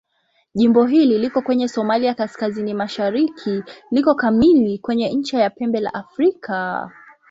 Jimbo 0.53 0.85
hili 0.85 1.17
liko 1.19 1.41
kwenye 1.41 1.67
Somalia 1.67 2.13
kaskazini-mashariki 2.13 3.63
liko 3.91 4.15
kamili 4.15 4.77
kwenye 4.77 5.13
ncha 5.13 5.39
ya 5.39 5.49
Pembe 5.49 5.79
la 5.79 5.93
Afrika. 5.93 6.89